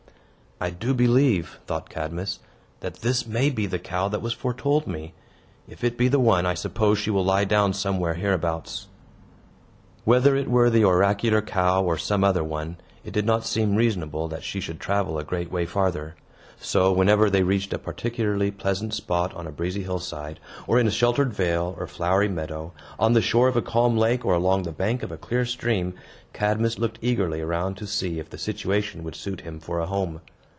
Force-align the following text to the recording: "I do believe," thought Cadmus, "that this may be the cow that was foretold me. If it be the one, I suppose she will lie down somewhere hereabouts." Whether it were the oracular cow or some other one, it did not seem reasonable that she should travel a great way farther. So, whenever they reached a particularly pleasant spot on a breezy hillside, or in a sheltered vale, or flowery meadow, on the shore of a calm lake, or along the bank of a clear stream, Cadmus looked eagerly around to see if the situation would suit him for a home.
"I 0.63 0.69
do 0.69 0.93
believe," 0.93 1.59
thought 1.65 1.89
Cadmus, 1.89 2.37
"that 2.81 2.97
this 3.01 3.25
may 3.25 3.49
be 3.49 3.65
the 3.65 3.79
cow 3.79 4.07
that 4.09 4.21
was 4.21 4.31
foretold 4.33 4.85
me. 4.85 5.15
If 5.67 5.83
it 5.83 5.97
be 5.97 6.07
the 6.07 6.19
one, 6.19 6.45
I 6.45 6.53
suppose 6.53 6.99
she 6.99 7.09
will 7.09 7.25
lie 7.25 7.45
down 7.45 7.73
somewhere 7.73 8.13
hereabouts." 8.13 8.85
Whether 10.05 10.35
it 10.35 10.47
were 10.51 10.69
the 10.69 10.83
oracular 10.85 11.41
cow 11.41 11.83
or 11.83 11.97
some 11.97 12.23
other 12.23 12.43
one, 12.43 12.77
it 13.03 13.09
did 13.09 13.25
not 13.25 13.43
seem 13.43 13.73
reasonable 13.75 14.27
that 14.27 14.43
she 14.43 14.59
should 14.59 14.79
travel 14.79 15.17
a 15.17 15.23
great 15.23 15.51
way 15.51 15.65
farther. 15.65 16.13
So, 16.59 16.91
whenever 16.91 17.27
they 17.27 17.41
reached 17.41 17.73
a 17.73 17.79
particularly 17.79 18.51
pleasant 18.51 18.93
spot 18.93 19.33
on 19.33 19.47
a 19.47 19.51
breezy 19.51 19.81
hillside, 19.81 20.39
or 20.67 20.77
in 20.79 20.85
a 20.85 20.91
sheltered 20.91 21.33
vale, 21.33 21.75
or 21.79 21.87
flowery 21.87 22.29
meadow, 22.29 22.71
on 22.99 23.13
the 23.13 23.21
shore 23.23 23.47
of 23.47 23.57
a 23.57 23.63
calm 23.63 23.97
lake, 23.97 24.23
or 24.23 24.35
along 24.35 24.61
the 24.61 24.71
bank 24.71 25.01
of 25.01 25.11
a 25.11 25.17
clear 25.17 25.43
stream, 25.43 25.95
Cadmus 26.33 26.77
looked 26.77 26.99
eagerly 27.01 27.41
around 27.41 27.77
to 27.77 27.87
see 27.87 28.19
if 28.19 28.29
the 28.29 28.37
situation 28.37 29.03
would 29.03 29.15
suit 29.15 29.41
him 29.41 29.59
for 29.59 29.79
a 29.79 29.87
home. 29.87 30.21